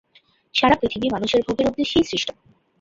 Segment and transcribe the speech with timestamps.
[0.55, 2.29] সারা পৃথিবী মানুষের ভোগের উদ্দেশ্যে সৃষ্ট।